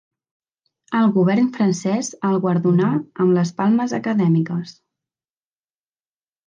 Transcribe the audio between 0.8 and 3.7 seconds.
El govern francès el guardonà amb les